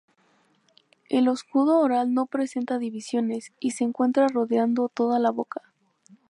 El 1.09 1.27
escudo 1.27 1.79
oral 1.79 2.15
no 2.15 2.25
presenta 2.25 2.79
divisiones, 2.79 3.51
y 3.59 3.69
se 3.69 3.83
encuentra 3.83 4.27
rodeando 4.29 4.89
toda 4.89 5.19
la 5.19 5.29
boca. 5.29 5.61